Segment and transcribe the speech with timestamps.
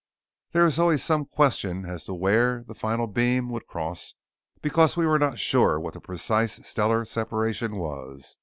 [0.53, 4.15] There is always some question as to where the final beam would cross
[4.59, 8.37] because we were not sure what the precise stellar separation was.